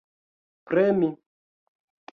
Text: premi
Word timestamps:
premi 0.67 1.11